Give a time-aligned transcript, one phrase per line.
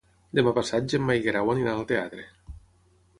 [0.37, 2.25] Demà passat na Gemma i en Guerau aniran al teatre.